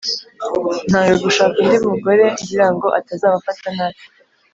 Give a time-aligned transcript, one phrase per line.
[0.89, 4.01] nanga gushaka undi mugore ngira ngo atazabafata nabi,